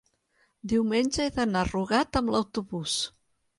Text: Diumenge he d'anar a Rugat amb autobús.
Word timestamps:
Diumenge 0.73 1.27
he 1.27 1.35
d'anar 1.35 1.63
a 1.67 1.69
Rugat 1.69 2.19
amb 2.25 2.35
autobús. 2.43 2.99